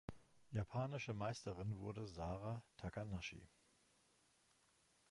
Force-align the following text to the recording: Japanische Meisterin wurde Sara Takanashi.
Japanische 0.49 1.13
Meisterin 1.13 1.77
wurde 1.77 2.07
Sara 2.07 2.63
Takanashi. 2.75 3.47